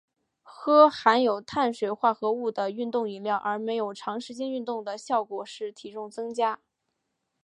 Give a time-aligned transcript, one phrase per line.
[0.41, 6.59] 喝含有碳水化合物的运动饮料而没有长时间运动的效果是体重增加。